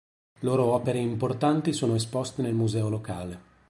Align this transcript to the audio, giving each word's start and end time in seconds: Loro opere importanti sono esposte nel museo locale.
Loro 0.39 0.65
opere 0.73 0.97
importanti 0.97 1.73
sono 1.73 1.93
esposte 1.93 2.41
nel 2.41 2.55
museo 2.55 2.89
locale. 2.89 3.39